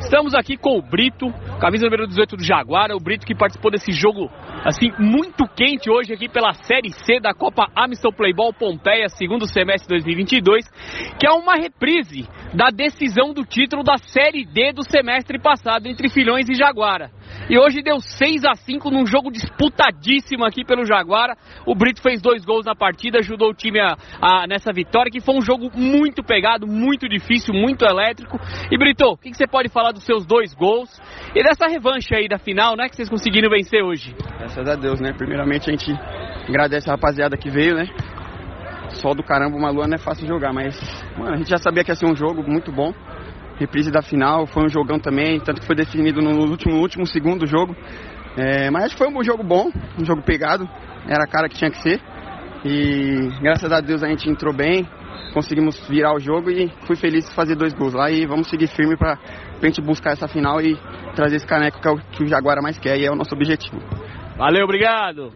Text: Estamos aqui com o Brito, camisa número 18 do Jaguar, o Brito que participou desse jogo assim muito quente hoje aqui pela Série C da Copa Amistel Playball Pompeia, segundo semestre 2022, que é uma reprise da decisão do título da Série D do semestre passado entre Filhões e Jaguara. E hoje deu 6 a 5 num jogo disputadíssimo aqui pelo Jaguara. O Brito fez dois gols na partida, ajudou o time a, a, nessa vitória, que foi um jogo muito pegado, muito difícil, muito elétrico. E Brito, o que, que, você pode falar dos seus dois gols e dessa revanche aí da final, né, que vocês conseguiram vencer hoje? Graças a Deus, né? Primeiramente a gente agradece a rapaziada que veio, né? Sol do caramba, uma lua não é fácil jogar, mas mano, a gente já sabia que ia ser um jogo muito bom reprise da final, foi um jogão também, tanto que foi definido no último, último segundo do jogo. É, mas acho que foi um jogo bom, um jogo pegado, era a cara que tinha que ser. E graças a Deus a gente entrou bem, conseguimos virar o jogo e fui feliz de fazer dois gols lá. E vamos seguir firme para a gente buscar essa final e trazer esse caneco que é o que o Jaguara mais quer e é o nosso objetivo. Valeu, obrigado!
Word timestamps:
Estamos 0.00 0.34
aqui 0.34 0.56
com 0.56 0.78
o 0.78 0.82
Brito, 0.82 1.30
camisa 1.60 1.84
número 1.84 2.06
18 2.06 2.36
do 2.36 2.42
Jaguar, 2.42 2.90
o 2.90 2.98
Brito 2.98 3.26
que 3.26 3.34
participou 3.34 3.70
desse 3.70 3.92
jogo 3.92 4.30
assim 4.64 4.90
muito 4.98 5.46
quente 5.46 5.90
hoje 5.90 6.12
aqui 6.12 6.28
pela 6.28 6.54
Série 6.54 6.90
C 6.90 7.20
da 7.20 7.34
Copa 7.34 7.68
Amistel 7.76 8.12
Playball 8.12 8.52
Pompeia, 8.52 9.08
segundo 9.08 9.46
semestre 9.46 9.88
2022, 9.88 10.64
que 11.18 11.26
é 11.26 11.30
uma 11.30 11.54
reprise 11.54 12.26
da 12.54 12.70
decisão 12.70 13.32
do 13.32 13.44
título 13.44 13.84
da 13.84 13.98
Série 13.98 14.44
D 14.44 14.72
do 14.72 14.82
semestre 14.82 15.38
passado 15.38 15.86
entre 15.86 16.08
Filhões 16.08 16.48
e 16.48 16.54
Jaguara. 16.54 17.10
E 17.50 17.58
hoje 17.58 17.82
deu 17.82 17.98
6 17.98 18.44
a 18.44 18.54
5 18.54 18.92
num 18.92 19.04
jogo 19.04 19.28
disputadíssimo 19.28 20.44
aqui 20.44 20.64
pelo 20.64 20.84
Jaguara. 20.84 21.36
O 21.66 21.74
Brito 21.74 22.00
fez 22.00 22.22
dois 22.22 22.44
gols 22.44 22.64
na 22.64 22.76
partida, 22.76 23.18
ajudou 23.18 23.50
o 23.50 23.54
time 23.54 23.80
a, 23.80 23.96
a, 24.22 24.46
nessa 24.46 24.72
vitória, 24.72 25.10
que 25.10 25.20
foi 25.20 25.34
um 25.34 25.42
jogo 25.42 25.68
muito 25.74 26.22
pegado, 26.22 26.64
muito 26.64 27.08
difícil, 27.08 27.52
muito 27.52 27.84
elétrico. 27.84 28.38
E 28.70 28.78
Brito, 28.78 29.04
o 29.04 29.16
que, 29.16 29.30
que, 29.30 29.36
você 29.36 29.48
pode 29.48 29.68
falar 29.68 29.90
dos 29.90 30.04
seus 30.04 30.24
dois 30.24 30.54
gols 30.54 30.88
e 31.34 31.42
dessa 31.42 31.66
revanche 31.66 32.14
aí 32.14 32.28
da 32.28 32.38
final, 32.38 32.76
né, 32.76 32.88
que 32.88 32.94
vocês 32.94 33.10
conseguiram 33.10 33.50
vencer 33.50 33.82
hoje? 33.82 34.14
Graças 34.38 34.68
a 34.68 34.76
Deus, 34.76 35.00
né? 35.00 35.12
Primeiramente 35.12 35.68
a 35.68 35.72
gente 35.72 35.92
agradece 36.48 36.88
a 36.88 36.92
rapaziada 36.92 37.36
que 37.36 37.50
veio, 37.50 37.74
né? 37.74 37.86
Sol 38.90 39.12
do 39.12 39.24
caramba, 39.24 39.56
uma 39.56 39.70
lua 39.70 39.88
não 39.88 39.96
é 39.96 39.98
fácil 39.98 40.24
jogar, 40.24 40.52
mas 40.52 40.78
mano, 41.18 41.34
a 41.34 41.36
gente 41.36 41.50
já 41.50 41.58
sabia 41.58 41.82
que 41.82 41.90
ia 41.90 41.96
ser 41.96 42.06
um 42.06 42.14
jogo 42.14 42.44
muito 42.48 42.70
bom 42.70 42.94
reprise 43.60 43.90
da 43.90 44.00
final, 44.00 44.46
foi 44.46 44.64
um 44.64 44.68
jogão 44.68 44.98
também, 44.98 45.38
tanto 45.38 45.60
que 45.60 45.66
foi 45.66 45.76
definido 45.76 46.22
no 46.22 46.48
último, 46.48 46.76
último 46.76 47.06
segundo 47.06 47.40
do 47.40 47.46
jogo. 47.46 47.76
É, 48.36 48.70
mas 48.70 48.84
acho 48.84 48.96
que 48.96 49.04
foi 49.04 49.12
um 49.12 49.22
jogo 49.22 49.42
bom, 49.44 49.70
um 49.98 50.04
jogo 50.04 50.22
pegado, 50.22 50.68
era 51.06 51.24
a 51.24 51.28
cara 51.28 51.48
que 51.48 51.56
tinha 51.56 51.70
que 51.70 51.78
ser. 51.82 52.00
E 52.64 53.28
graças 53.40 53.70
a 53.70 53.80
Deus 53.80 54.02
a 54.02 54.08
gente 54.08 54.28
entrou 54.28 54.52
bem, 54.52 54.88
conseguimos 55.34 55.78
virar 55.88 56.14
o 56.14 56.18
jogo 56.18 56.50
e 56.50 56.72
fui 56.86 56.96
feliz 56.96 57.28
de 57.28 57.34
fazer 57.34 57.54
dois 57.54 57.74
gols 57.74 57.92
lá. 57.92 58.10
E 58.10 58.26
vamos 58.26 58.48
seguir 58.48 58.66
firme 58.68 58.96
para 58.96 59.18
a 59.62 59.66
gente 59.66 59.80
buscar 59.82 60.12
essa 60.12 60.26
final 60.26 60.60
e 60.60 60.76
trazer 61.14 61.36
esse 61.36 61.46
caneco 61.46 61.80
que 61.80 61.88
é 61.88 61.90
o 61.90 61.98
que 61.98 62.24
o 62.24 62.26
Jaguara 62.26 62.62
mais 62.62 62.78
quer 62.78 62.98
e 62.98 63.04
é 63.04 63.10
o 63.10 63.16
nosso 63.16 63.34
objetivo. 63.34 63.78
Valeu, 64.36 64.64
obrigado! 64.64 65.32